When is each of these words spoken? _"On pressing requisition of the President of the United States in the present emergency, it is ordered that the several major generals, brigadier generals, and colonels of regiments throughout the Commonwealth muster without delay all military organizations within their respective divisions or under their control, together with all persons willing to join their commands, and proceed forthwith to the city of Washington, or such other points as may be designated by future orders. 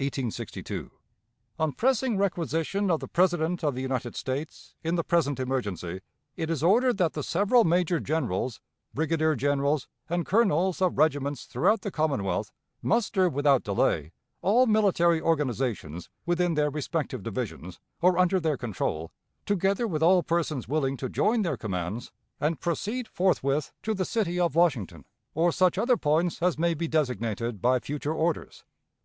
_"On 1.58 1.72
pressing 1.72 2.16
requisition 2.16 2.88
of 2.88 3.00
the 3.00 3.08
President 3.08 3.64
of 3.64 3.74
the 3.74 3.82
United 3.82 4.14
States 4.14 4.76
in 4.84 4.94
the 4.94 5.02
present 5.02 5.40
emergency, 5.40 6.02
it 6.36 6.50
is 6.50 6.62
ordered 6.62 6.98
that 6.98 7.14
the 7.14 7.24
several 7.24 7.64
major 7.64 7.98
generals, 7.98 8.60
brigadier 8.94 9.34
generals, 9.34 9.88
and 10.08 10.24
colonels 10.24 10.80
of 10.80 10.96
regiments 10.96 11.46
throughout 11.46 11.80
the 11.80 11.90
Commonwealth 11.90 12.52
muster 12.80 13.28
without 13.28 13.64
delay 13.64 14.12
all 14.40 14.66
military 14.66 15.20
organizations 15.20 16.10
within 16.24 16.54
their 16.54 16.70
respective 16.70 17.24
divisions 17.24 17.80
or 18.00 18.18
under 18.18 18.38
their 18.38 18.56
control, 18.56 19.10
together 19.46 19.88
with 19.88 20.00
all 20.00 20.22
persons 20.22 20.68
willing 20.68 20.96
to 20.96 21.08
join 21.08 21.42
their 21.42 21.56
commands, 21.56 22.12
and 22.40 22.60
proceed 22.60 23.08
forthwith 23.08 23.72
to 23.82 23.94
the 23.94 24.04
city 24.04 24.38
of 24.38 24.54
Washington, 24.54 25.04
or 25.34 25.50
such 25.50 25.76
other 25.76 25.96
points 25.96 26.40
as 26.40 26.56
may 26.56 26.72
be 26.72 26.86
designated 26.86 27.60
by 27.60 27.80
future 27.80 28.14
orders. 28.14 28.62